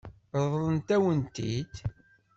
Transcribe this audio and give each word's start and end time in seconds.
Ṛeḍlent-awen-t-id? 0.43 1.73